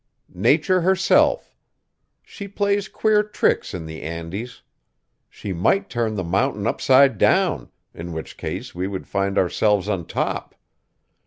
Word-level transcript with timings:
"Nature 0.33 0.81
herself. 0.81 1.53
She 2.23 2.47
plays 2.47 2.87
queer 2.87 3.21
tricks 3.21 3.71
in 3.71 3.85
the 3.85 4.01
Andes. 4.01 4.63
She 5.29 5.53
might 5.53 5.91
turn 5.91 6.15
the 6.15 6.23
mountain 6.23 6.65
upside 6.65 7.19
down, 7.19 7.69
in 7.93 8.11
which 8.11 8.35
case 8.35 8.73
we 8.73 8.87
would 8.87 9.05
find 9.05 9.37
ourselves 9.37 9.87
on 9.87 10.07
top. 10.07 10.55